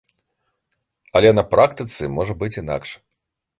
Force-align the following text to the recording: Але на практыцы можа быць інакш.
Але 1.19 1.29
на 1.41 1.45
практыцы 1.53 2.11
можа 2.17 2.33
быць 2.43 2.53
інакш. 2.65 2.89